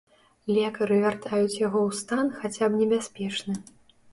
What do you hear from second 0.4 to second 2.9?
Лекары вяртаюць яго ў стан хаця б